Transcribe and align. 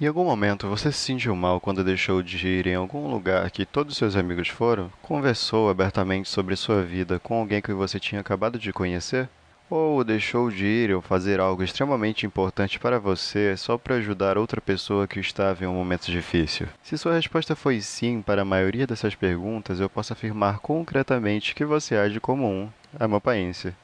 Em 0.00 0.06
algum 0.06 0.24
momento 0.24 0.68
você 0.68 0.92
se 0.92 0.98
sentiu 0.98 1.34
mal 1.34 1.60
quando 1.60 1.82
deixou 1.82 2.22
de 2.22 2.46
ir 2.46 2.68
em 2.68 2.76
algum 2.76 3.10
lugar 3.10 3.50
que 3.50 3.66
todos 3.66 3.96
seus 3.96 4.14
amigos 4.14 4.46
foram? 4.46 4.92
Conversou 5.02 5.68
abertamente 5.68 6.28
sobre 6.28 6.54
sua 6.54 6.84
vida 6.84 7.18
com 7.18 7.34
alguém 7.34 7.60
que 7.60 7.72
você 7.72 7.98
tinha 7.98 8.20
acabado 8.20 8.60
de 8.60 8.72
conhecer? 8.72 9.28
Ou 9.68 10.04
deixou 10.04 10.52
de 10.52 10.64
ir 10.64 10.94
ou 10.94 11.02
fazer 11.02 11.40
algo 11.40 11.64
extremamente 11.64 12.24
importante 12.24 12.78
para 12.78 13.00
você 13.00 13.56
só 13.56 13.76
para 13.76 13.96
ajudar 13.96 14.38
outra 14.38 14.60
pessoa 14.60 15.08
que 15.08 15.18
estava 15.18 15.64
em 15.64 15.66
um 15.66 15.74
momento 15.74 16.12
difícil? 16.12 16.68
Se 16.80 16.96
sua 16.96 17.14
resposta 17.14 17.56
foi 17.56 17.80
sim 17.80 18.22
para 18.22 18.42
a 18.42 18.44
maioria 18.44 18.86
dessas 18.86 19.16
perguntas, 19.16 19.80
eu 19.80 19.90
posso 19.90 20.12
afirmar 20.12 20.60
concretamente 20.60 21.56
que 21.56 21.64
você 21.64 21.96
age 21.96 22.20
como 22.20 22.48
um 22.48 22.68
amapaense. 23.00 23.74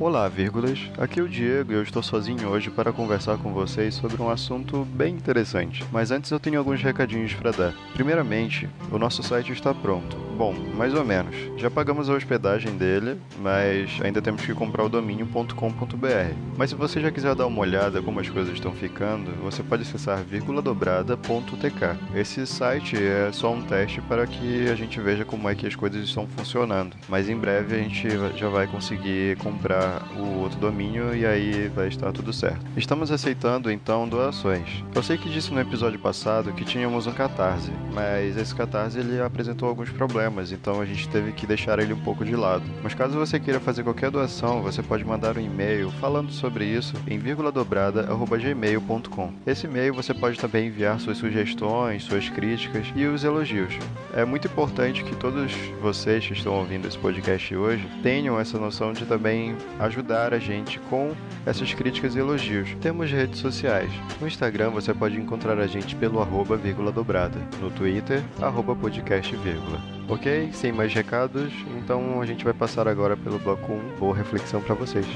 Olá, 0.00 0.28
vírgulas. 0.28 0.78
Aqui 0.96 1.18
é 1.18 1.22
o 1.24 1.28
Diego 1.28 1.72
e 1.72 1.74
eu 1.74 1.82
estou 1.82 2.04
sozinho 2.04 2.48
hoje 2.48 2.70
para 2.70 2.92
conversar 2.92 3.36
com 3.36 3.52
vocês 3.52 3.96
sobre 3.96 4.22
um 4.22 4.30
assunto 4.30 4.84
bem 4.84 5.12
interessante. 5.12 5.84
Mas 5.90 6.12
antes 6.12 6.30
eu 6.30 6.38
tenho 6.38 6.56
alguns 6.56 6.80
recadinhos 6.80 7.34
para 7.34 7.50
dar. 7.50 7.74
Primeiramente, 7.94 8.68
o 8.92 8.98
nosso 8.98 9.24
site 9.24 9.50
está 9.50 9.74
pronto. 9.74 10.16
Bom, 10.38 10.54
mais 10.76 10.94
ou 10.94 11.04
menos. 11.04 11.34
Já 11.56 11.68
pagamos 11.68 12.08
a 12.08 12.14
hospedagem 12.14 12.76
dele, 12.76 13.20
mas 13.40 13.98
ainda 14.00 14.22
temos 14.22 14.46
que 14.46 14.54
comprar 14.54 14.84
o 14.84 14.88
domínio.com.br. 14.88 16.34
Mas 16.56 16.70
se 16.70 16.76
você 16.76 17.00
já 17.00 17.10
quiser 17.10 17.34
dar 17.34 17.48
uma 17.48 17.58
olhada 17.58 18.00
como 18.00 18.20
as 18.20 18.30
coisas 18.30 18.54
estão 18.54 18.70
ficando, 18.70 19.32
você 19.42 19.64
pode 19.64 19.82
acessar 19.82 20.22
vírguladobrada.tk. 20.22 21.98
Esse 22.14 22.46
site 22.46 22.96
é 22.96 23.30
só 23.32 23.52
um 23.52 23.62
teste 23.62 24.00
para 24.02 24.28
que 24.28 24.68
a 24.68 24.76
gente 24.76 25.00
veja 25.00 25.24
como 25.24 25.48
é 25.48 25.56
que 25.56 25.66
as 25.66 25.74
coisas 25.74 26.04
estão 26.04 26.24
funcionando. 26.28 26.96
Mas 27.08 27.28
em 27.28 27.36
breve 27.36 27.74
a 27.74 27.78
gente 27.78 28.08
já 28.36 28.48
vai 28.48 28.68
conseguir 28.68 29.36
comprar 29.38 29.87
o 30.16 30.40
outro 30.40 30.58
domínio 30.58 31.14
e 31.14 31.26
aí 31.26 31.68
vai 31.68 31.88
estar 31.88 32.12
tudo 32.12 32.32
certo. 32.32 32.64
Estamos 32.76 33.10
aceitando 33.10 33.70
então 33.70 34.08
doações. 34.08 34.82
Eu 34.94 35.02
sei 35.02 35.18
que 35.18 35.28
disse 35.28 35.52
no 35.52 35.60
episódio 35.60 35.98
passado 35.98 36.52
que 36.52 36.64
tínhamos 36.64 37.06
um 37.06 37.12
catarse, 37.12 37.70
mas 37.92 38.36
esse 38.36 38.54
catarse 38.54 38.98
ele 38.98 39.20
apresentou 39.20 39.68
alguns 39.68 39.90
problemas, 39.90 40.52
então 40.52 40.80
a 40.80 40.84
gente 40.84 41.08
teve 41.08 41.32
que 41.32 41.46
deixar 41.46 41.78
ele 41.78 41.92
um 41.92 42.00
pouco 42.00 42.24
de 42.24 42.36
lado. 42.36 42.64
Mas 42.82 42.94
caso 42.94 43.18
você 43.18 43.38
queira 43.38 43.60
fazer 43.60 43.82
qualquer 43.82 44.10
doação, 44.10 44.62
você 44.62 44.82
pode 44.82 45.04
mandar 45.04 45.36
um 45.36 45.40
e-mail 45.40 45.90
falando 45.92 46.32
sobre 46.32 46.64
isso 46.64 46.94
em 47.06 47.18
dobrada@gmail.com. 47.18 49.32
Esse 49.46 49.66
e-mail 49.66 49.94
você 49.94 50.14
pode 50.14 50.38
também 50.38 50.68
enviar 50.68 50.98
suas 51.00 51.18
sugestões, 51.18 52.04
suas 52.04 52.28
críticas 52.28 52.86
e 52.94 53.04
os 53.06 53.24
elogios. 53.24 53.76
É 54.14 54.24
muito 54.24 54.46
importante 54.46 55.04
que 55.04 55.14
todos 55.14 55.52
vocês 55.80 56.26
que 56.26 56.32
estão 56.32 56.54
ouvindo 56.54 56.88
esse 56.88 56.98
podcast 56.98 57.54
hoje 57.54 57.86
tenham 58.02 58.38
essa 58.38 58.58
noção 58.58 58.92
de 58.92 59.04
também 59.04 59.56
ajudar 59.78 60.34
a 60.34 60.38
gente 60.38 60.78
com 60.90 61.14
essas 61.46 61.72
críticas 61.74 62.14
e 62.14 62.18
elogios. 62.18 62.74
Temos 62.80 63.10
redes 63.10 63.40
sociais. 63.40 63.90
No 64.20 64.26
Instagram 64.26 64.70
você 64.70 64.92
pode 64.92 65.16
encontrar 65.16 65.58
a 65.58 65.66
gente 65.66 65.94
pelo 65.96 66.20
arroba 66.20 66.56
vírgula 66.56 66.92
dobrada. 66.92 67.38
No 67.60 67.70
Twitter, 67.70 68.22
arroba 68.40 68.74
podcast 68.74 69.34
vírgula. 69.36 69.80
Ok? 70.08 70.50
Sem 70.52 70.72
mais 70.72 70.92
recados, 70.92 71.52
então 71.78 72.20
a 72.20 72.26
gente 72.26 72.44
vai 72.44 72.54
passar 72.54 72.88
agora 72.88 73.16
pelo 73.16 73.38
bloco 73.38 73.72
1. 73.72 73.98
Boa 73.98 74.16
reflexão 74.16 74.60
para 74.60 74.74
vocês. 74.74 75.06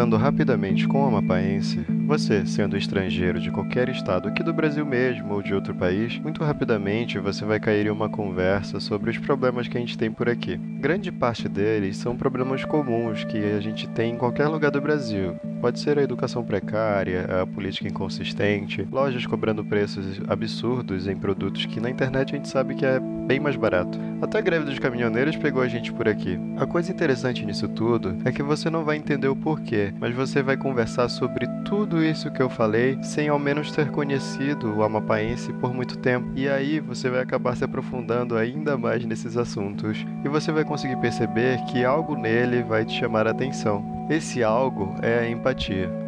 Conversando 0.00 0.16
rapidamente 0.16 0.88
com 0.88 1.04
o 1.04 1.06
amapaense, 1.08 1.84
você, 2.06 2.46
sendo 2.46 2.74
estrangeiro 2.74 3.38
de 3.38 3.50
qualquer 3.50 3.90
estado 3.90 4.28
aqui 4.28 4.42
do 4.42 4.50
Brasil 4.50 4.86
mesmo 4.86 5.34
ou 5.34 5.42
de 5.42 5.52
outro 5.52 5.74
país, 5.74 6.18
muito 6.18 6.42
rapidamente 6.42 7.18
você 7.18 7.44
vai 7.44 7.60
cair 7.60 7.84
em 7.84 7.90
uma 7.90 8.08
conversa 8.08 8.80
sobre 8.80 9.10
os 9.10 9.18
problemas 9.18 9.68
que 9.68 9.76
a 9.76 9.80
gente 9.80 9.98
tem 9.98 10.10
por 10.10 10.26
aqui. 10.26 10.56
Grande 10.56 11.12
parte 11.12 11.50
deles 11.50 11.98
são 11.98 12.16
problemas 12.16 12.64
comuns 12.64 13.24
que 13.24 13.36
a 13.36 13.60
gente 13.60 13.86
tem 13.90 14.14
em 14.14 14.16
qualquer 14.16 14.48
lugar 14.48 14.70
do 14.70 14.80
Brasil. 14.80 15.36
Pode 15.60 15.78
ser 15.78 15.98
a 15.98 16.02
educação 16.02 16.42
precária, 16.42 17.42
a 17.42 17.46
política 17.46 17.86
inconsistente, 17.86 18.88
lojas 18.90 19.26
cobrando 19.26 19.62
preços 19.62 20.20
absurdos 20.26 21.06
em 21.06 21.14
produtos 21.14 21.66
que 21.66 21.78
na 21.78 21.90
internet 21.90 22.32
a 22.32 22.36
gente 22.36 22.48
sabe 22.48 22.74
que 22.74 22.86
é 22.86 22.98
bem 22.98 23.38
mais 23.38 23.56
barato. 23.56 23.98
Até 24.22 24.38
a 24.38 24.40
greve 24.40 24.64
dos 24.64 24.78
caminhoneiros 24.78 25.36
pegou 25.36 25.62
a 25.62 25.68
gente 25.68 25.92
por 25.92 26.08
aqui. 26.08 26.38
A 26.56 26.66
coisa 26.66 26.90
interessante 26.90 27.44
nisso 27.44 27.68
tudo 27.68 28.16
é 28.24 28.32
que 28.32 28.42
você 28.42 28.70
não 28.70 28.84
vai 28.84 28.96
entender 28.96 29.28
o 29.28 29.36
porquê, 29.36 29.92
mas 30.00 30.14
você 30.14 30.42
vai 30.42 30.56
conversar 30.56 31.10
sobre 31.10 31.46
tudo 31.64 32.02
isso 32.02 32.30
que 32.30 32.40
eu 32.40 32.48
falei 32.48 32.98
sem 33.02 33.28
ao 33.28 33.38
menos 33.38 33.70
ter 33.70 33.90
conhecido 33.90 34.74
o 34.74 34.82
amapaense 34.82 35.52
por 35.54 35.74
muito 35.74 35.98
tempo. 35.98 36.26
E 36.34 36.48
aí 36.48 36.80
você 36.80 37.10
vai 37.10 37.20
acabar 37.20 37.54
se 37.54 37.64
aprofundando 37.64 38.36
ainda 38.36 38.78
mais 38.78 39.04
nesses 39.04 39.36
assuntos 39.36 40.06
e 40.24 40.28
você 40.28 40.50
vai 40.50 40.64
conseguir 40.64 40.96
perceber 40.96 41.58
que 41.66 41.84
algo 41.84 42.16
nele 42.16 42.62
vai 42.62 42.84
te 42.84 42.98
chamar 42.98 43.26
a 43.26 43.30
atenção. 43.30 44.00
Esse 44.10 44.42
algo 44.42 44.96
é 45.02 45.20
a 45.20 45.30
empatia, 45.30 45.49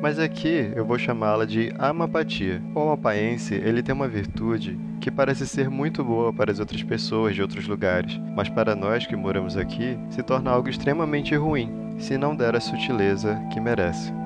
mas 0.01 0.19
aqui 0.19 0.71
eu 0.75 0.85
vou 0.85 0.99
chamá-la 0.99 1.45
de 1.45 1.73
amapatia. 1.79 2.63
O 2.75 2.81
amapaense, 2.81 3.55
ele 3.55 3.83
tem 3.83 3.95
uma 3.95 4.09
virtude 4.09 4.79
que 5.01 5.11
parece 5.11 5.47
ser 5.47 5.69
muito 5.69 6.05
boa 6.05 6.33
para 6.33 6.53
as 6.53 6.61
outras 6.61 6.83
pessoas 6.83 7.35
de 7.35 7.43
outros 7.43 7.67
lugares, 7.67 8.21
mas 8.37 8.49
para 8.49 8.77
nós 8.77 9.07
que 9.07 9.17
moramos 9.17 9.57
aqui, 9.57 9.99
se 10.11 10.23
torna 10.23 10.51
algo 10.51 10.69
extremamente 10.69 11.35
ruim, 11.35 11.97
se 11.99 12.17
não 12.17 12.37
der 12.37 12.55
a 12.55 12.61
sutileza 12.61 13.41
que 13.53 13.61
merece. 13.61 14.22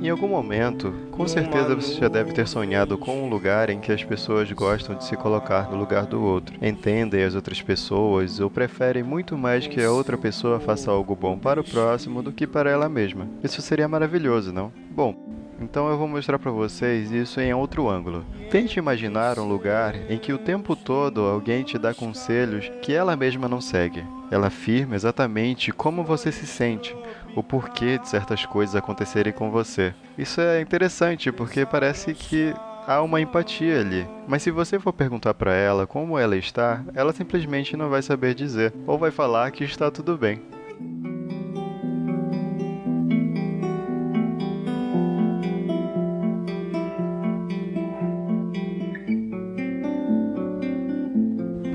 Em 0.00 0.08
algum 0.08 0.28
momento, 0.28 0.94
com 1.10 1.28
certeza 1.28 1.74
você 1.74 2.00
já 2.00 2.08
deve 2.08 2.32
ter 2.32 2.48
sonhado 2.48 2.96
com 2.96 3.22
um 3.22 3.28
lugar 3.28 3.68
em 3.68 3.78
que 3.78 3.92
as 3.92 4.02
pessoas 4.02 4.50
gostam 4.50 4.96
de 4.96 5.04
se 5.04 5.14
colocar 5.14 5.70
no 5.70 5.76
lugar 5.76 6.06
do 6.06 6.22
outro, 6.22 6.56
entendem 6.62 7.22
as 7.22 7.34
outras 7.34 7.60
pessoas 7.60 8.40
ou 8.40 8.48
preferem 8.48 9.02
muito 9.02 9.36
mais 9.36 9.66
que 9.66 9.82
a 9.82 9.92
outra 9.92 10.16
pessoa 10.16 10.58
faça 10.58 10.90
algo 10.90 11.14
bom 11.14 11.38
para 11.38 11.60
o 11.60 11.64
próximo 11.64 12.22
do 12.22 12.32
que 12.32 12.46
para 12.46 12.70
ela 12.70 12.88
mesma. 12.88 13.28
Isso 13.44 13.60
seria 13.60 13.86
maravilhoso, 13.86 14.54
não? 14.54 14.72
Bom, 14.90 15.29
então 15.60 15.88
eu 15.88 15.98
vou 15.98 16.08
mostrar 16.08 16.38
para 16.38 16.50
vocês 16.50 17.10
isso 17.10 17.40
em 17.40 17.52
outro 17.52 17.88
ângulo. 17.88 18.24
Tente 18.50 18.78
imaginar 18.78 19.38
um 19.38 19.48
lugar 19.48 19.94
em 20.10 20.18
que 20.18 20.32
o 20.32 20.38
tempo 20.38 20.74
todo 20.74 21.20
alguém 21.20 21.62
te 21.62 21.78
dá 21.78 21.94
conselhos 21.94 22.70
que 22.82 22.92
ela 22.92 23.16
mesma 23.16 23.48
não 23.48 23.60
segue. 23.60 24.04
Ela 24.30 24.46
afirma 24.46 24.94
exatamente 24.94 25.72
como 25.72 26.04
você 26.04 26.32
se 26.32 26.46
sente, 26.46 26.96
o 27.34 27.42
porquê 27.42 27.98
de 27.98 28.08
certas 28.08 28.46
coisas 28.46 28.74
acontecerem 28.74 29.32
com 29.32 29.50
você. 29.50 29.94
Isso 30.16 30.40
é 30.40 30.60
interessante 30.60 31.30
porque 31.30 31.66
parece 31.66 32.14
que 32.14 32.54
há 32.86 33.02
uma 33.02 33.20
empatia 33.20 33.80
ali. 33.80 34.06
Mas 34.26 34.42
se 34.42 34.50
você 34.50 34.78
for 34.78 34.92
perguntar 34.92 35.34
para 35.34 35.52
ela 35.52 35.86
como 35.86 36.18
ela 36.18 36.36
está, 36.36 36.82
ela 36.94 37.12
simplesmente 37.12 37.76
não 37.76 37.90
vai 37.90 38.02
saber 38.02 38.34
dizer, 38.34 38.72
ou 38.86 38.98
vai 38.98 39.10
falar 39.10 39.50
que 39.50 39.64
está 39.64 39.90
tudo 39.90 40.16
bem. 40.16 40.40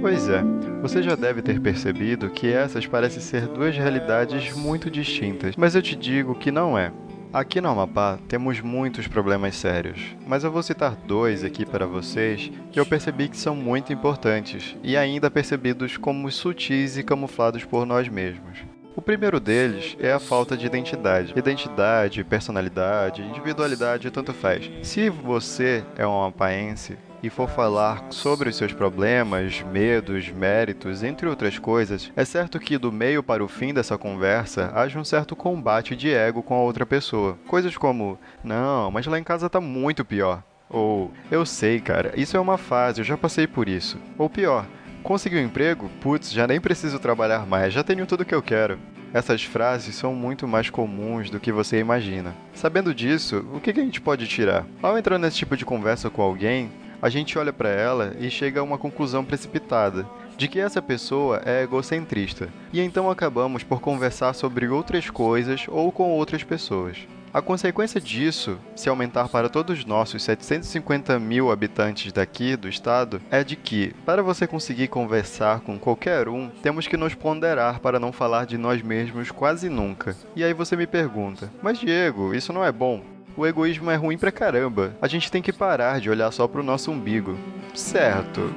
Pois 0.05 0.29
é, 0.29 0.43
você 0.83 1.01
já 1.01 1.15
deve 1.15 1.41
ter 1.41 1.59
percebido 1.59 2.29
que 2.29 2.53
essas 2.53 2.85
parecem 2.85 3.19
ser 3.19 3.47
duas 3.47 3.75
realidades 3.75 4.55
muito 4.55 4.91
distintas, 4.91 5.55
mas 5.55 5.73
eu 5.73 5.81
te 5.81 5.95
digo 5.95 6.35
que 6.35 6.51
não 6.51 6.77
é. 6.77 6.91
Aqui 7.33 7.59
no 7.59 7.69
Amapá 7.69 8.19
temos 8.27 8.61
muitos 8.61 9.07
problemas 9.07 9.55
sérios, 9.55 9.99
mas 10.27 10.43
eu 10.43 10.51
vou 10.51 10.61
citar 10.61 10.95
dois 10.95 11.43
aqui 11.43 11.65
para 11.65 11.87
vocês 11.87 12.51
que 12.71 12.79
eu 12.79 12.85
percebi 12.85 13.27
que 13.27 13.35
são 13.35 13.55
muito 13.55 13.91
importantes 13.91 14.77
e 14.83 14.95
ainda 14.95 15.31
percebidos 15.31 15.97
como 15.97 16.31
sutis 16.31 16.99
e 16.99 17.03
camuflados 17.03 17.65
por 17.65 17.83
nós 17.83 18.07
mesmos. 18.07 18.59
O 18.95 19.01
primeiro 19.01 19.39
deles 19.39 19.97
é 19.99 20.13
a 20.13 20.19
falta 20.19 20.55
de 20.55 20.67
identidade. 20.67 21.33
Identidade, 21.35 22.23
personalidade, 22.23 23.23
individualidade, 23.23 24.11
tanto 24.11 24.33
faz. 24.33 24.69
Se 24.83 25.09
você 25.09 25.83
é 25.97 26.05
um 26.05 26.15
amapaense, 26.15 26.95
e 27.21 27.29
for 27.29 27.49
falar 27.49 28.03
sobre 28.09 28.49
os 28.49 28.55
seus 28.55 28.73
problemas, 28.73 29.61
medos, 29.71 30.29
méritos, 30.29 31.03
entre 31.03 31.27
outras 31.27 31.57
coisas, 31.57 32.11
é 32.15 32.23
certo 32.23 32.59
que 32.59 32.77
do 32.77 32.91
meio 32.91 33.23
para 33.23 33.43
o 33.43 33.47
fim 33.47 33.73
dessa 33.73 33.97
conversa 33.97 34.71
haja 34.75 34.99
um 34.99 35.03
certo 35.03 35.35
combate 35.35 35.95
de 35.95 36.13
ego 36.13 36.43
com 36.43 36.53
a 36.53 36.61
outra 36.61 36.85
pessoa. 36.85 37.37
Coisas 37.47 37.75
como: 37.77 38.19
"Não, 38.43 38.91
mas 38.91 39.05
lá 39.05 39.17
em 39.19 39.23
casa 39.23 39.49
tá 39.49 39.59
muito 39.59 40.05
pior". 40.05 40.43
Ou: 40.69 41.11
"Eu 41.31 41.45
sei, 41.45 41.79
cara, 41.79 42.13
isso 42.15 42.37
é 42.37 42.39
uma 42.39 42.57
fase, 42.57 43.01
eu 43.01 43.05
já 43.05 43.17
passei 43.17 43.47
por 43.47 43.67
isso". 43.67 43.97
Ou 44.17 44.29
pior: 44.29 44.65
"Conseguiu 45.03 45.39
um 45.39 45.45
emprego? 45.45 45.89
Putz, 46.01 46.31
já 46.31 46.47
nem 46.47 46.59
preciso 46.59 46.99
trabalhar 46.99 47.45
mais, 47.45 47.73
já 47.73 47.83
tenho 47.83 48.05
tudo 48.05 48.25
que 48.25 48.35
eu 48.35 48.41
quero". 48.41 48.77
Essas 49.13 49.43
frases 49.43 49.95
são 49.95 50.13
muito 50.13 50.45
mais 50.45 50.69
comuns 50.69 51.29
do 51.29 51.39
que 51.39 51.49
você 51.49 51.79
imagina. 51.79 52.35
Sabendo 52.53 52.93
disso, 52.93 53.45
o 53.53 53.61
que 53.61 53.69
a 53.69 53.73
gente 53.73 54.01
pode 54.01 54.27
tirar? 54.27 54.65
Ao 54.83 54.97
entrar 54.97 55.17
nesse 55.17 55.37
tipo 55.37 55.55
de 55.55 55.63
conversa 55.63 56.09
com 56.09 56.21
alguém, 56.21 56.69
a 57.01 57.09
gente 57.09 57.37
olha 57.37 57.53
para 57.53 57.69
ela 57.69 58.15
e 58.19 58.29
chega 58.29 58.59
a 58.59 58.63
uma 58.63 58.77
conclusão 58.77 59.23
precipitada 59.23 60.05
de 60.37 60.47
que 60.47 60.59
essa 60.59 60.81
pessoa 60.81 61.41
é 61.45 61.63
egocentrista, 61.63 62.49
e 62.73 62.81
então 62.81 63.09
acabamos 63.09 63.63
por 63.63 63.79
conversar 63.79 64.33
sobre 64.33 64.67
outras 64.67 65.09
coisas 65.09 65.65
ou 65.67 65.91
com 65.91 66.11
outras 66.11 66.43
pessoas. 66.43 67.07
A 67.35 67.41
consequência 67.41 67.99
disso, 67.99 68.57
se 68.77 68.87
aumentar 68.87 69.27
para 69.27 69.49
todos 69.49 69.79
os 69.79 69.83
nossos 69.83 70.23
750 70.23 71.19
mil 71.19 71.51
habitantes 71.51 72.13
daqui 72.13 72.55
do 72.55 72.69
estado, 72.69 73.21
é 73.29 73.43
de 73.43 73.57
que, 73.57 73.93
para 74.05 74.23
você 74.23 74.47
conseguir 74.47 74.87
conversar 74.87 75.59
com 75.59 75.77
qualquer 75.77 76.29
um, 76.29 76.49
temos 76.63 76.87
que 76.87 76.95
nos 76.95 77.13
ponderar 77.13 77.81
para 77.81 77.99
não 77.99 78.13
falar 78.13 78.45
de 78.45 78.57
nós 78.57 78.81
mesmos 78.81 79.31
quase 79.31 79.67
nunca. 79.67 80.15
E 80.33 80.45
aí 80.45 80.53
você 80.53 80.77
me 80.77 80.87
pergunta: 80.87 81.51
Mas 81.61 81.77
Diego, 81.77 82.33
isso 82.33 82.53
não 82.53 82.63
é 82.63 82.71
bom? 82.71 83.14
O 83.37 83.45
egoísmo 83.45 83.91
é 83.91 83.95
ruim 83.95 84.17
pra 84.17 84.31
caramba. 84.31 84.95
A 85.01 85.07
gente 85.07 85.29
tem 85.29 85.41
que 85.41 85.51
parar 85.51 85.99
de 85.99 86.09
olhar 86.09 86.31
só 86.31 86.47
pro 86.47 86.63
nosso 86.63 86.89
umbigo. 86.91 87.37
Certo. 87.73 88.53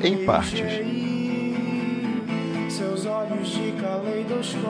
Em 0.00 0.24
partes. 0.24 0.60
Seus 2.68 3.04
olhos 3.04 3.48
de 3.48 3.72
caleidoscópios 3.72 4.62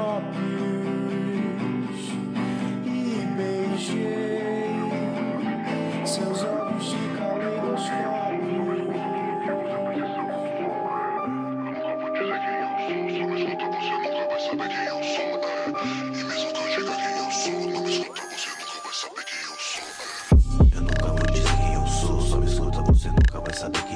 e 2.87 3.27
beijei 3.37 4.63
seus 6.07 6.43
olhos 6.43 6.62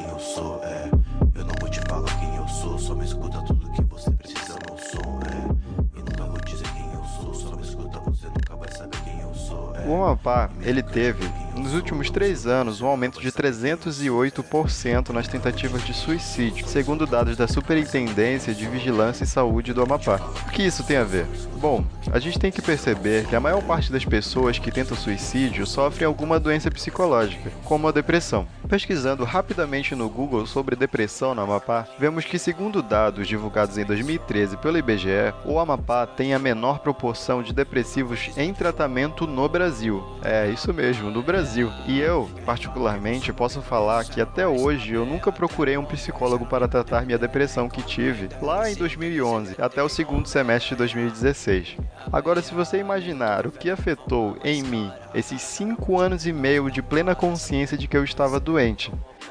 quem 0.06 0.10
eu 0.10 0.18
sou. 0.18 0.60
É, 0.62 0.90
eu 1.34 1.44
não 1.44 1.54
vou 1.60 1.68
te 1.68 1.80
falar 1.80 2.20
quem 2.20 2.36
eu 2.36 2.48
sou, 2.48 2.78
só 2.78 2.94
me 2.94 3.04
escuta 3.04 3.42
tudo 3.42 3.70
que 3.72 3.82
você 3.82 4.10
precisa. 4.12 4.56
É, 4.56 5.98
e 5.98 5.98
nunca 5.98 6.24
vou 6.24 6.40
dizer 6.40 6.68
quem 6.72 6.92
eu 6.92 7.04
sou, 7.20 7.34
só 7.34 7.56
me 7.56 7.62
escuta, 7.62 7.98
você 8.00 8.26
nunca 8.26 8.56
vai 8.56 8.70
saber 8.72 8.98
quem 9.04 9.20
eu 9.20 9.34
sou. 9.34 9.72
É, 9.74 9.86
o 9.86 9.94
Amapá, 9.94 10.50
ele 10.62 10.82
teve 10.82 11.28
nos 11.56 11.74
últimos 11.74 12.10
três 12.10 12.46
anos 12.46 12.80
um 12.80 12.86
aumento 12.86 13.20
de 13.20 13.32
308% 13.32 15.10
nas 15.10 15.26
tentativas 15.26 15.84
de 15.84 15.92
suicídio, 15.94 16.66
segundo 16.68 17.06
dados 17.06 17.36
da 17.36 17.48
Superintendência 17.48 18.54
de 18.54 18.66
Vigilância 18.66 19.24
e 19.24 19.26
Saúde 19.26 19.72
do 19.72 19.82
Amapá. 19.82 20.20
O 20.46 20.50
que 20.50 20.62
isso 20.62 20.84
tem 20.84 20.98
a 20.98 21.04
ver? 21.04 21.26
Bom, 21.58 21.84
a 22.12 22.18
gente 22.18 22.38
tem 22.38 22.52
que 22.52 22.62
perceber 22.62 23.26
que 23.26 23.34
a 23.34 23.40
maior 23.40 23.62
parte 23.62 23.90
das 23.90 24.04
pessoas 24.04 24.58
que 24.58 24.70
tentam 24.70 24.96
suicídio 24.96 25.66
sofrem 25.66 26.06
alguma 26.06 26.38
doença 26.38 26.70
psicológica, 26.70 27.50
como 27.64 27.88
a 27.88 27.92
depressão. 27.92 28.46
Pesquisando 28.68 29.22
rapidamente 29.22 29.94
no 29.94 30.08
Google 30.08 30.44
sobre 30.44 30.74
depressão 30.74 31.34
no 31.34 31.42
Amapá, 31.42 31.86
vemos 31.98 32.24
que, 32.24 32.36
segundo 32.38 32.82
dados 32.82 33.28
divulgados 33.28 33.78
em 33.78 33.84
2013 33.84 34.56
pelo 34.56 34.76
IBGE, 34.76 35.32
o 35.44 35.60
Amapá 35.60 36.04
tem 36.04 36.34
a 36.34 36.38
menor 36.38 36.80
proporção 36.80 37.42
de 37.42 37.52
depressivos 37.52 38.30
em 38.36 38.52
tratamento 38.52 39.26
no 39.26 39.48
Brasil. 39.48 40.04
É, 40.22 40.48
isso 40.48 40.74
mesmo, 40.74 41.10
no 41.10 41.22
Brasil. 41.22 41.70
E 41.86 42.00
eu, 42.00 42.28
particularmente, 42.44 43.32
posso 43.32 43.62
falar 43.62 44.04
que 44.04 44.20
até 44.20 44.46
hoje 44.48 44.94
eu 44.94 45.06
nunca 45.06 45.30
procurei 45.30 45.76
um 45.76 45.84
psicólogo 45.84 46.44
para 46.44 46.66
tratar 46.66 47.06
minha 47.06 47.18
depressão 47.18 47.68
que 47.68 47.82
tive 47.82 48.28
lá 48.42 48.68
em 48.68 48.74
2011, 48.74 49.54
até 49.58 49.82
o 49.82 49.88
segundo 49.88 50.26
semestre 50.26 50.70
de 50.70 50.76
2016. 50.76 51.76
Agora, 52.12 52.42
se 52.42 52.52
você 52.52 52.78
imaginar 52.78 53.46
o 53.46 53.52
que 53.52 53.70
afetou 53.70 54.36
em 54.42 54.62
mim 54.62 54.90
esses 55.14 55.40
cinco 55.40 55.98
anos 55.98 56.26
e 56.26 56.32
meio 56.32 56.70
de 56.70 56.82
plena 56.82 57.14
consciência 57.14 57.78
de 57.78 57.88
que 57.88 57.96
eu 57.96 58.04
estava 58.04 58.38
doente, 58.38 58.55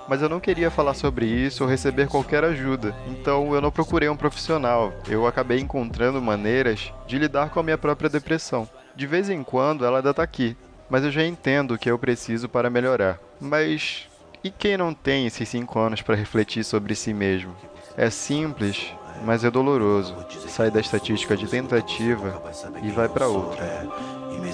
mas 0.07 0.21
eu 0.21 0.29
não 0.29 0.39
queria 0.39 0.69
falar 0.69 0.93
sobre 0.93 1.25
isso 1.25 1.63
ou 1.63 1.69
receber 1.69 2.07
qualquer 2.07 2.43
ajuda, 2.43 2.95
então 3.07 3.53
eu 3.53 3.61
não 3.61 3.71
procurei 3.71 4.07
um 4.09 4.15
profissional. 4.15 4.93
Eu 5.07 5.25
acabei 5.25 5.59
encontrando 5.59 6.21
maneiras 6.21 6.93
de 7.07 7.17
lidar 7.17 7.49
com 7.49 7.59
a 7.59 7.63
minha 7.63 7.77
própria 7.77 8.09
depressão. 8.09 8.69
De 8.95 9.07
vez 9.07 9.29
em 9.29 9.43
quando 9.43 9.85
ela 9.85 9.97
ainda 9.97 10.11
está 10.11 10.23
aqui, 10.23 10.55
mas 10.89 11.03
eu 11.03 11.11
já 11.11 11.25
entendo 11.25 11.73
o 11.73 11.77
que 11.77 11.89
eu 11.89 11.97
preciso 11.97 12.47
para 12.47 12.69
melhorar. 12.69 13.19
Mas 13.39 14.07
e 14.43 14.51
quem 14.51 14.77
não 14.77 14.93
tem 14.93 15.25
esses 15.25 15.49
cinco 15.49 15.79
anos 15.79 16.01
para 16.01 16.15
refletir 16.15 16.63
sobre 16.63 16.93
si 16.93 17.13
mesmo? 17.13 17.55
É 17.97 18.09
simples, 18.09 18.93
mas 19.23 19.43
é 19.43 19.49
doloroso. 19.49 20.15
Sai 20.47 20.69
da 20.69 20.79
estatística 20.79 21.35
de 21.35 21.47
tentativa 21.47 22.41
e 22.83 22.91
vai 22.91 23.09
para 23.09 23.27
outra. 23.27 23.87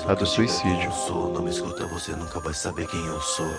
A 0.07 0.13
do 0.13 0.25
suicídio. 0.25 0.89
Não 1.33 1.43
me 1.43 1.49
escuta, 1.49 1.85
você 1.87 2.15
nunca 2.15 2.39
vai 2.39 2.53
saber 2.53 2.87
quem 2.87 3.05
eu 3.05 3.19
sou. 3.19 3.51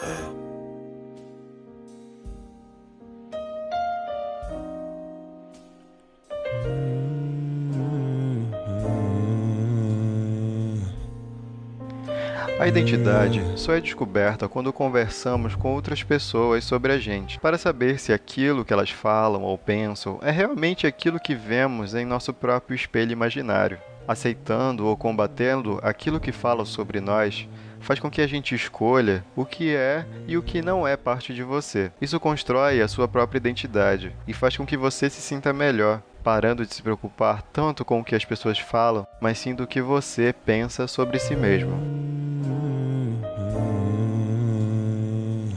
A 12.63 12.69
identidade 12.69 13.43
só 13.57 13.75
é 13.75 13.81
descoberta 13.81 14.49
quando 14.49 14.73
conversamos 14.73 15.57
com 15.57 15.75
outras 15.75 16.05
pessoas 16.05 16.63
sobre 16.63 16.93
a 16.93 16.99
gente, 16.99 17.41
para 17.41 17.59
saber 17.59 17.99
se 17.99 18.13
aquilo 18.13 18.65
que 18.65 18.73
elas 18.73 18.89
falam 18.89 19.43
ou 19.43 19.59
pensam 19.59 20.21
é 20.23 20.31
realmente 20.31 20.87
aquilo 20.87 21.19
que 21.19 21.35
vemos 21.35 21.93
em 21.93 22.05
nosso 22.05 22.33
próprio 22.33 22.77
espelho 22.77 23.11
imaginário. 23.11 23.81
Aceitando 24.07 24.87
ou 24.87 24.97
combatendo 24.97 25.81
aquilo 25.83 26.21
que 26.21 26.31
falam 26.31 26.65
sobre 26.65 27.01
nós 27.01 27.49
faz 27.81 27.99
com 27.99 28.09
que 28.09 28.23
a 28.23 28.29
gente 28.29 28.55
escolha 28.55 29.25
o 29.35 29.45
que 29.45 29.75
é 29.75 30.07
e 30.29 30.37
o 30.37 30.43
que 30.43 30.63
não 30.63 30.87
é 30.87 30.97
parte 30.97 31.35
de 31.35 31.43
você. 31.43 31.91
Isso 32.01 32.21
constrói 32.21 32.81
a 32.81 32.87
sua 32.87 33.09
própria 33.09 33.39
identidade 33.39 34.15
e 34.25 34.33
faz 34.33 34.57
com 34.57 34.65
que 34.65 34.77
você 34.77 35.11
se 35.11 35.21
sinta 35.21 35.53
melhor, 35.53 36.01
parando 36.23 36.65
de 36.65 36.73
se 36.73 36.81
preocupar 36.81 37.43
tanto 37.43 37.85
com 37.85 37.99
o 37.99 38.05
que 38.05 38.15
as 38.15 38.25
pessoas 38.25 38.61
falam, 38.61 39.05
mas 39.21 39.37
sim 39.37 39.53
do 39.53 39.67
que 39.67 39.83
você 39.83 40.33
pensa 40.33 40.87
sobre 40.87 41.19
si 41.19 41.35
mesmo. 41.35 42.02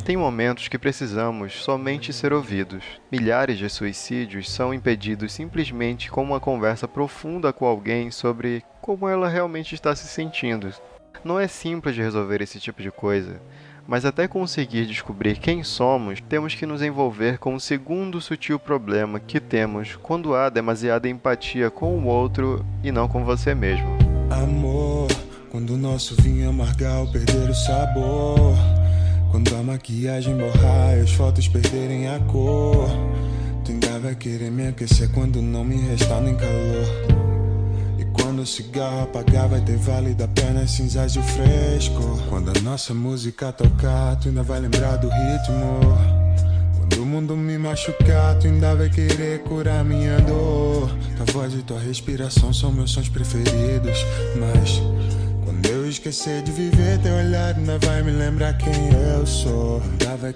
Tem 0.05 0.15
momentos 0.15 0.67
que 0.67 0.77
precisamos 0.77 1.63
somente 1.63 2.13
ser 2.13 2.31
ouvidos. 2.31 2.83
Milhares 3.11 3.57
de 3.57 3.67
suicídios 3.67 4.47
são 4.51 4.71
impedidos 4.71 5.33
simplesmente 5.33 6.11
com 6.11 6.21
uma 6.21 6.39
conversa 6.39 6.87
profunda 6.87 7.51
com 7.51 7.65
alguém 7.65 8.11
sobre 8.11 8.63
como 8.83 9.09
ela 9.09 9.27
realmente 9.27 9.73
está 9.73 9.95
se 9.95 10.07
sentindo. 10.07 10.71
Não 11.23 11.39
é 11.39 11.47
simples 11.47 11.95
de 11.95 12.03
resolver 12.03 12.39
esse 12.39 12.59
tipo 12.59 12.83
de 12.83 12.91
coisa, 12.91 13.41
mas 13.87 14.05
até 14.05 14.27
conseguir 14.27 14.85
descobrir 14.85 15.39
quem 15.39 15.63
somos, 15.63 16.21
temos 16.21 16.53
que 16.53 16.67
nos 16.67 16.83
envolver 16.83 17.39
com 17.39 17.55
o 17.55 17.59
segundo 17.59 18.21
sutil 18.21 18.59
problema 18.59 19.19
que 19.19 19.39
temos 19.39 19.95
quando 19.95 20.35
há 20.35 20.49
demasiada 20.49 21.09
empatia 21.09 21.71
com 21.71 21.97
o 21.97 22.05
outro 22.05 22.63
e 22.83 22.91
não 22.91 23.07
com 23.07 23.25
você 23.25 23.55
mesmo. 23.55 23.87
Amor, 24.29 25.07
quando 25.49 25.71
o 25.71 25.77
nosso 25.77 26.15
vinho 26.21 26.47
amargar 26.47 26.99
ou 26.99 27.11
perder 27.11 27.49
o 27.49 27.55
sabor. 27.55 28.84
Quando 29.35 29.53
a 29.53 29.61
maquiagem 29.61 30.37
borrar 30.37 30.97
e 30.97 31.01
as 31.01 31.11
fotos 31.11 31.45
perderem 31.49 32.07
a 32.07 32.17
cor. 32.21 32.87
Tu 33.65 33.71
ainda 33.73 33.99
vai 33.99 34.15
querer 34.15 34.49
me 34.49 34.69
aquecer 34.69 35.11
quando 35.11 35.41
não 35.41 35.61
me 35.61 35.75
restar 35.75 36.21
nem 36.21 36.37
calor. 36.37 36.85
E 37.99 38.05
quando 38.13 38.43
o 38.43 38.45
cigarro 38.45 39.01
apagar, 39.01 39.49
vai 39.49 39.59
ter 39.59 39.75
válido 39.75 40.23
apenas 40.23 40.71
cinzas 40.71 41.17
e 41.17 41.19
o 41.19 41.21
fresco. 41.21 42.17
Quando 42.29 42.57
a 42.57 42.61
nossa 42.61 42.93
música 42.93 43.51
tocar, 43.51 44.15
tu 44.15 44.29
ainda 44.29 44.41
vai 44.41 44.61
lembrar 44.61 44.95
do 44.95 45.09
ritmo. 45.09 45.79
Quando 46.77 47.03
o 47.03 47.05
mundo 47.05 47.35
me 47.35 47.57
machucar, 47.57 48.39
tu 48.39 48.47
ainda 48.47 48.73
vai 48.73 48.89
querer 48.89 49.39
curar 49.39 49.83
minha 49.83 50.17
dor. 50.21 50.89
Tua 51.17 51.25
voz 51.33 51.53
e 51.53 51.61
tua 51.61 51.81
respiração 51.81 52.53
são 52.53 52.71
meus 52.71 52.91
sons 52.91 53.09
preferidos. 53.09 53.99
Mas 54.39 54.81
esquecer 55.95 56.41
de 56.41 56.51
viver, 56.51 56.99
teu 56.99 57.15
olhar 57.15 57.55
ainda 57.55 57.79
vai 57.79 58.03
me 58.03 58.11
lembrar 58.11 58.57
quem 58.57 58.73
eu 59.17 59.25
sou. 59.25 59.81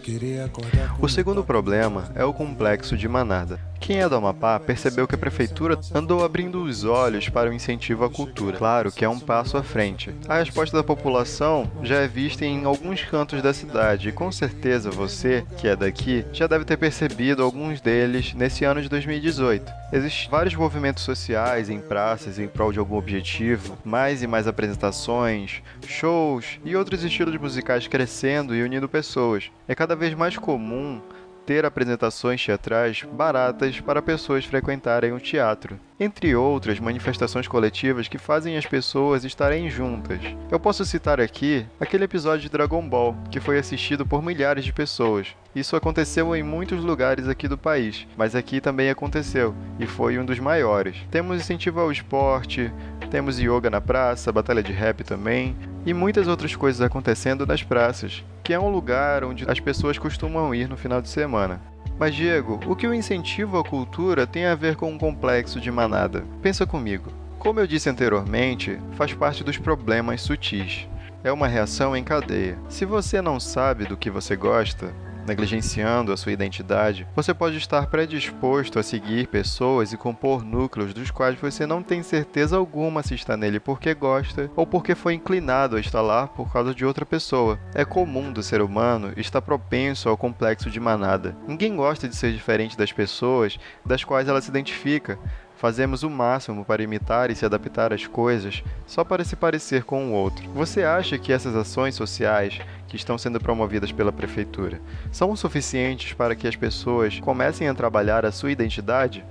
Querer 0.04 0.42
acordar. 0.42 0.96
O 1.02 1.10
segundo 1.10 1.44
problema 1.44 2.12
é 2.14 2.24
o 2.24 2.34
complexo 2.34 2.96
de 2.96 3.08
manada. 3.08 3.60
Quem 3.80 4.02
é 4.02 4.08
do 4.08 4.16
Amapá 4.16 4.60
percebeu 4.60 5.08
que 5.08 5.16
a 5.16 5.18
prefeitura 5.18 5.80
andou 5.96 6.24
abrindo 6.24 6.62
os 6.62 6.84
olhos 6.84 7.28
para 7.28 7.50
o 7.50 7.54
incentivo 7.54 8.04
à 8.04 8.10
cultura. 8.10 8.58
Claro 8.58 8.92
que 8.92 9.04
é 9.04 9.10
um 9.10 9.20
passo 9.20 9.58
à 9.58 9.64
frente. 9.64 10.14
A 10.28 10.38
resposta 10.38 10.78
da 10.78 10.84
população 10.84 11.72
já 11.82 12.02
é 12.02 12.08
vista 12.08 12.46
em 12.46 12.66
alguns 12.66 13.04
cantos 13.04 13.42
da 13.42 13.54
cidade 13.54 14.10
e 14.10 14.12
com 14.12 14.32
certeza 14.32 14.92
você, 14.92 15.44
que 15.58 15.68
é 15.68 15.76
daqui, 15.76 16.24
já 16.32 16.46
deve 16.46 16.66
ter 16.66 16.78
percebido 16.78 17.42
alguns 17.42 17.82
deles 17.82 18.34
nesse 18.34 18.66
ano 18.66 18.82
de 18.82 18.90
2018. 18.90 19.79
Existem 19.92 20.30
vários 20.30 20.54
movimentos 20.54 21.04
sociais 21.04 21.68
em 21.68 21.80
praças 21.80 22.38
em 22.38 22.48
prol 22.48 22.72
de 22.72 22.78
algum 22.78 22.96
objetivo, 22.96 23.76
mais 23.84 24.22
e 24.22 24.28
mais 24.28 24.46
apresentações, 24.46 25.64
shows 25.88 26.60
e 26.64 26.76
outros 26.76 27.04
estilos 27.04 27.36
musicais 27.38 27.88
crescendo 27.88 28.56
e 28.56 28.62
unindo 28.62 28.88
pessoas. 28.88 29.50
É 29.68 29.74
cada 29.74 29.96
vez 29.96 30.14
mais 30.14 30.38
comum 30.38 31.02
ter 31.50 31.66
apresentações 31.66 32.46
teatrais 32.46 33.02
baratas 33.12 33.80
para 33.80 34.04
pessoas 34.04 34.46
frequentarem 34.46 35.12
o 35.12 35.20
teatro, 35.20 35.80
entre 36.00 36.36
outras 36.36 36.80
manifestações 36.80 37.48
coletivas 37.48 38.08
que 38.08 38.20
fazem 38.20 38.56
as 38.56 38.68
pessoas 38.68 39.24
estarem 39.24 39.68
juntas. 39.68 40.20
Eu 40.52 40.60
posso 40.60 40.86
citar 40.86 41.20
aqui 41.20 41.66
aquele 41.80 42.04
episódio 42.04 42.42
de 42.42 42.50
Dragon 42.50 42.88
Ball, 42.88 43.18
que 43.32 43.40
foi 43.40 43.58
assistido 43.58 44.06
por 44.06 44.22
milhares 44.22 44.64
de 44.64 44.72
pessoas. 44.72 45.36
Isso 45.56 45.76
aconteceu 45.76 46.36
em 46.36 46.44
muitos 46.44 46.84
lugares 46.84 47.28
aqui 47.28 47.48
do 47.48 47.58
país, 47.58 48.06
mas 48.16 48.36
aqui 48.36 48.62
também 48.62 48.92
aconteceu 48.92 49.56
e 49.80 49.88
foi 49.88 50.20
um 50.20 50.26
dos 50.26 50.38
maiores. 50.38 50.98
Temos 51.10 51.42
incentivo 51.42 51.80
ao 51.80 51.92
esporte, 51.92 52.72
temos 53.10 53.40
yoga 53.40 53.72
na 53.72 53.82
praça, 53.82 54.32
batalha 54.32 54.62
de 54.62 54.72
rap 54.72 55.04
também, 55.04 55.56
e 55.84 55.96
muitas 55.96 56.28
outras 56.28 56.56
coisas 56.56 56.80
acontecendo 56.80 57.48
nas 57.48 57.64
praças, 57.64 58.24
que 58.50 58.54
é 58.56 58.60
um 58.60 58.72
lugar 58.72 59.24
onde 59.24 59.46
as 59.48 59.60
pessoas 59.60 60.00
costumam 60.00 60.56
ir 60.56 60.68
no 60.68 60.76
final 60.76 61.04
de 61.04 61.08
semana. 61.08 61.62
Mas, 62.00 62.16
Diego, 62.16 62.60
o 62.66 62.76
que 62.76 62.88
o 62.88 62.94
incentivo 62.96 63.60
à 63.60 63.64
cultura 63.64 64.26
tem 64.26 64.48
a 64.48 64.56
ver 64.56 64.76
com 64.76 64.92
um 64.92 64.98
complexo 64.98 65.62
de 65.62 65.70
manada? 65.70 66.24
Pensa 66.42 66.66
comigo. 66.66 67.14
Como 67.38 67.60
eu 67.60 67.68
disse 67.68 67.92
anteriormente, 67.92 68.80
faz 68.94 69.14
parte 69.14 69.44
dos 69.44 69.60
problemas 69.60 70.22
sutis. 70.22 70.88
É 71.24 71.32
uma 71.32 71.48
reação 71.48 71.96
em 71.96 72.04
cadeia. 72.04 72.58
Se 72.70 72.86
você 72.86 73.22
não 73.22 73.40
sabe 73.40 73.86
do 73.86 73.96
que 73.96 74.10
você 74.10 74.36
gosta, 74.36 74.96
negligenciando 75.26 76.12
a 76.12 76.18
sua 76.18 76.32
identidade, 76.32 77.08
você 77.16 77.34
pode 77.34 77.58
estar 77.58 77.88
predisposto 77.88 78.80
a 78.80 78.84
seguir 78.84 79.28
pessoas 79.28 79.94
e 79.94 79.98
compor 79.98 80.44
núcleos 80.44 80.94
dos 80.94 81.12
quais 81.12 81.40
você 81.40 81.66
não 81.66 81.84
tem 81.84 82.02
certeza 82.04 82.58
alguma 82.58 83.04
se 83.04 83.16
está 83.16 83.38
nele 83.38 83.60
porque 83.60 83.94
gosta 83.94 84.50
ou 84.56 84.66
porque 84.66 84.96
foi 84.96 85.14
inclinado 85.14 85.76
a 85.76 85.80
estar 85.80 86.02
lá 86.02 86.28
por 86.28 86.52
causa 86.52 86.74
de 86.74 86.86
outra 86.86 87.06
pessoa. 87.06 87.60
É 87.74 87.86
comum 87.86 88.32
do 88.32 88.44
ser 88.44 88.62
humano 88.62 89.14
estar 89.18 89.42
propenso 89.42 90.10
ao 90.10 90.18
complexo 90.18 90.70
de 90.70 90.80
manada. 90.80 91.36
Ninguém 91.48 91.76
gosta 91.76 92.08
de 92.08 92.16
ser 92.16 92.34
diferente 92.34 92.78
das 92.78 92.92
pessoas 92.92 93.60
das 93.86 94.04
quais 94.04 94.28
ela 94.28 94.42
se 94.42 94.50
identifica, 94.50 95.18
Fazemos 95.60 96.04
o 96.04 96.10
máximo 96.10 96.64
para 96.64 96.82
imitar 96.82 97.30
e 97.30 97.36
se 97.36 97.46
adaptar 97.46 97.92
às 97.92 98.08
coisas 98.08 98.64
só 98.88 99.04
para 99.04 99.26
se 99.26 99.36
parecer 99.36 99.84
com 99.84 100.06
o 100.08 100.14
outro. 100.14 100.50
Você 100.54 100.84
acha 100.84 101.18
que 101.18 101.34
essas 101.34 101.54
ações 101.54 101.96
sociais 101.96 102.62
que 102.90 102.96
estão 102.96 103.18
sendo 103.18 103.40
promovidas 103.40 103.92
pela 103.92 104.12
prefeitura 104.12 104.82
são 105.12 105.36
suficientes 105.36 106.14
para 106.14 106.36
que 106.36 106.48
as 106.48 106.56
pessoas 106.56 107.20
comecem 107.20 107.68
a 107.68 107.74
trabalhar 107.74 108.26
a 108.26 108.32
sua 108.32 108.52
identidade? 108.52 109.24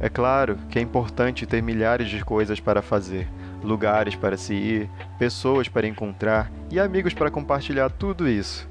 É 0.00 0.08
claro 0.08 0.58
que 0.68 0.78
é 0.78 0.82
importante 0.82 1.46
ter 1.46 1.62
milhares 1.62 2.08
de 2.08 2.24
coisas 2.24 2.58
para 2.58 2.82
fazer, 2.82 3.28
lugares 3.62 4.16
para 4.16 4.36
se 4.36 4.54
ir, 4.54 4.90
pessoas 5.18 5.68
para 5.68 5.86
encontrar 5.86 6.50
e 6.70 6.80
amigos 6.80 7.14
para 7.14 7.30
compartilhar 7.30 7.90
tudo 7.90 8.28
isso. 8.28 8.68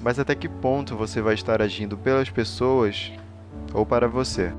Mas 0.00 0.18
até 0.18 0.34
que 0.34 0.48
ponto 0.48 0.94
você 0.94 1.20
vai 1.20 1.34
estar 1.34 1.62
agindo 1.62 1.96
pelas 1.96 2.28
pessoas 2.28 3.10
ou 3.72 3.86
para 3.86 4.06
você? 4.06 4.52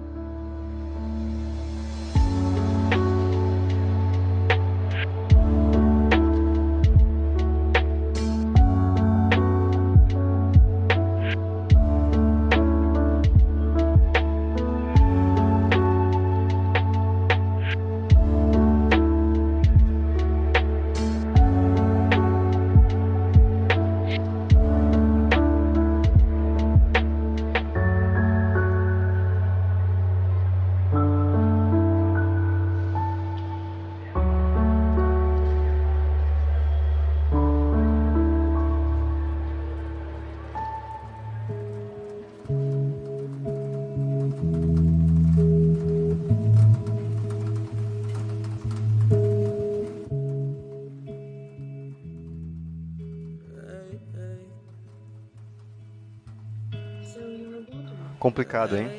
Complicado, 58.20 58.78
hein? 58.78 58.90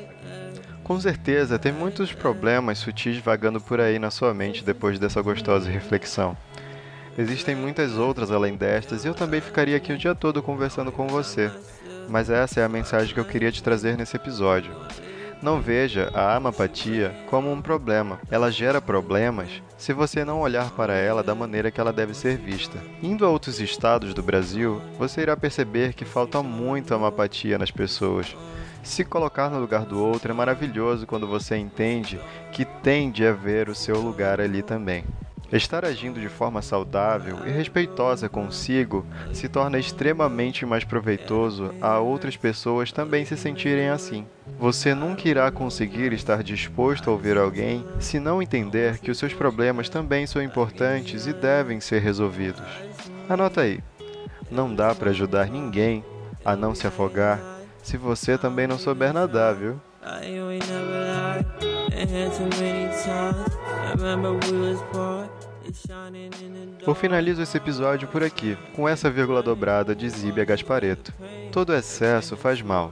Com 0.83 0.99
certeza, 0.99 1.59
tem 1.59 1.71
muitos 1.71 2.11
problemas 2.11 2.79
sutis 2.79 3.17
vagando 3.19 3.61
por 3.61 3.79
aí 3.79 3.99
na 3.99 4.09
sua 4.09 4.33
mente 4.33 4.63
depois 4.63 4.97
dessa 4.97 5.21
gostosa 5.21 5.69
reflexão. 5.69 6.35
Existem 7.17 7.55
muitas 7.55 7.97
outras 7.97 8.31
além 8.31 8.55
destas 8.55 9.05
e 9.05 9.07
eu 9.07 9.13
também 9.13 9.39
ficaria 9.39 9.77
aqui 9.77 9.93
o 9.93 9.97
dia 9.97 10.15
todo 10.15 10.41
conversando 10.41 10.91
com 10.91 11.07
você, 11.07 11.51
mas 12.09 12.29
essa 12.29 12.61
é 12.61 12.63
a 12.63 12.69
mensagem 12.69 13.13
que 13.13 13.19
eu 13.19 13.25
queria 13.25 13.51
te 13.51 13.61
trazer 13.61 13.95
nesse 13.95 14.15
episódio. 14.15 14.73
Não 15.41 15.59
veja 15.59 16.11
a 16.13 16.35
amapatia 16.35 17.15
como 17.27 17.51
um 17.51 17.61
problema. 17.61 18.19
Ela 18.29 18.51
gera 18.51 18.79
problemas 18.79 19.49
se 19.75 19.91
você 19.91 20.23
não 20.23 20.39
olhar 20.39 20.69
para 20.71 20.93
ela 20.93 21.23
da 21.23 21.33
maneira 21.33 21.71
que 21.71 21.81
ela 21.81 21.91
deve 21.91 22.13
ser 22.13 22.37
vista. 22.37 22.77
Indo 23.01 23.25
a 23.25 23.29
outros 23.29 23.59
estados 23.59 24.13
do 24.13 24.21
Brasil, 24.21 24.79
você 24.99 25.21
irá 25.21 25.35
perceber 25.35 25.93
que 25.93 26.05
falta 26.05 26.43
muito 26.43 26.93
amapatia 26.93 27.57
nas 27.57 27.71
pessoas. 27.71 28.35
Se 28.83 29.05
colocar 29.05 29.49
no 29.49 29.59
lugar 29.59 29.85
do 29.85 30.03
outro 30.03 30.31
é 30.31 30.33
maravilhoso 30.33 31.05
quando 31.05 31.27
você 31.27 31.55
entende 31.55 32.19
que 32.51 32.65
tem 32.65 33.11
de 33.11 33.25
haver 33.25 33.69
o 33.69 33.75
seu 33.75 33.99
lugar 33.99 34.41
ali 34.41 34.61
também. 34.63 35.03
Estar 35.51 35.83
agindo 35.83 36.19
de 36.19 36.29
forma 36.29 36.61
saudável 36.61 37.39
e 37.45 37.51
respeitosa 37.51 38.29
consigo 38.29 39.05
se 39.33 39.49
torna 39.49 39.77
extremamente 39.77 40.65
mais 40.65 40.85
proveitoso 40.85 41.75
a 41.81 41.99
outras 41.99 42.37
pessoas 42.37 42.91
também 42.91 43.25
se 43.25 43.35
sentirem 43.35 43.89
assim. 43.89 44.25
Você 44.57 44.95
nunca 44.95 45.27
irá 45.27 45.51
conseguir 45.51 46.13
estar 46.13 46.41
disposto 46.41 47.09
a 47.09 47.13
ouvir 47.13 47.37
alguém 47.37 47.85
se 47.99 48.17
não 48.17 48.41
entender 48.41 48.99
que 48.99 49.11
os 49.11 49.17
seus 49.17 49.33
problemas 49.33 49.89
também 49.89 50.25
são 50.25 50.41
importantes 50.41 51.27
e 51.27 51.33
devem 51.33 51.81
ser 51.81 52.01
resolvidos. 52.01 52.63
Anota 53.27 53.61
aí: 53.61 53.83
não 54.49 54.73
dá 54.73 54.95
para 54.95 55.09
ajudar 55.09 55.47
ninguém 55.47 56.03
a 56.45 56.55
não 56.55 56.73
se 56.73 56.87
afogar 56.87 57.50
se 57.83 57.97
você 57.97 58.37
também 58.37 58.67
não 58.67 58.77
souber 58.77 59.13
nadar, 59.13 59.55
viu? 59.55 59.79
Eu 66.85 66.95
finalizo 66.95 67.41
esse 67.41 67.57
episódio 67.57 68.07
por 68.07 68.23
aqui, 68.23 68.57
com 68.75 68.87
essa 68.89 69.09
vírgula 69.09 69.43
dobrada 69.43 69.95
de 69.95 70.09
Zíbia 70.09 70.43
Gaspareto. 70.45 71.13
Todo 71.51 71.73
excesso 71.75 72.35
faz 72.35 72.61
mal. 72.61 72.91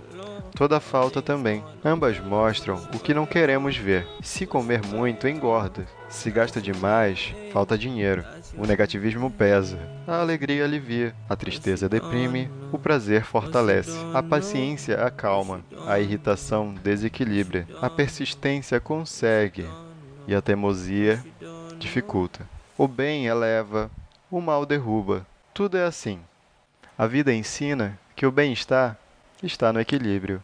toda 0.55 0.79
falta 0.79 1.21
também. 1.21 1.63
Ambas 1.85 2.19
mostram 2.19 2.75
o 2.93 2.99
que 2.99 3.13
não 3.13 3.25
queremos 3.25 3.77
ver. 3.77 4.05
Se 4.21 4.45
comer 4.45 4.81
muito, 4.85 5.27
engorda. 5.27 5.85
Se 6.09 6.29
gasta 6.29 6.59
demais, 6.61 7.33
falta 7.53 7.77
dinheiro. 7.77 8.25
O 8.57 8.65
negativismo 8.65 9.29
pesa, 9.29 9.77
a 10.07 10.19
alegria 10.19 10.65
alivia, 10.65 11.15
a 11.29 11.35
tristeza 11.35 11.87
deprime, 11.87 12.49
o 12.71 12.79
prazer 12.79 13.23
fortalece, 13.23 13.97
a 14.13 14.21
paciência 14.21 15.03
acalma, 15.03 15.61
a 15.87 15.99
irritação 15.99 16.73
desequilibra, 16.73 17.67
a 17.81 17.89
persistência 17.89 18.79
consegue 18.79 19.65
e 20.27 20.35
a 20.35 20.41
teimosia 20.41 21.23
dificulta. 21.77 22.47
O 22.77 22.87
bem 22.87 23.27
eleva, 23.27 23.89
o 24.29 24.41
mal 24.41 24.65
derruba. 24.65 25.25
Tudo 25.53 25.77
é 25.77 25.83
assim. 25.83 26.19
A 26.97 27.07
vida 27.07 27.33
ensina 27.33 27.97
que 28.15 28.25
o 28.25 28.31
bem-estar 28.31 28.97
está 29.41 29.71
no 29.71 29.79
equilíbrio. 29.79 30.43